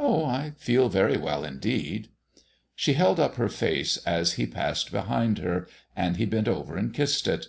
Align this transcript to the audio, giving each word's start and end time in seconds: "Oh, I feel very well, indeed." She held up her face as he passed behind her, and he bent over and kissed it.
"Oh, 0.00 0.24
I 0.24 0.52
feel 0.56 0.88
very 0.88 1.18
well, 1.18 1.44
indeed." 1.44 2.08
She 2.74 2.94
held 2.94 3.20
up 3.20 3.34
her 3.34 3.50
face 3.50 3.98
as 3.98 4.32
he 4.40 4.46
passed 4.46 4.90
behind 4.90 5.40
her, 5.40 5.68
and 5.94 6.16
he 6.16 6.24
bent 6.24 6.48
over 6.48 6.78
and 6.78 6.94
kissed 6.94 7.26
it. 7.28 7.48